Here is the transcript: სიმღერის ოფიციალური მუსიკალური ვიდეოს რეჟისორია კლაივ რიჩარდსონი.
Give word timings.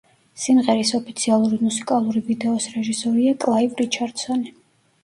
სიმღერის 0.43 0.93
ოფიციალური 0.99 1.59
მუსიკალური 1.67 2.25
ვიდეოს 2.31 2.67
რეჟისორია 2.79 3.39
კლაივ 3.47 3.79
რიჩარდსონი. 3.85 4.59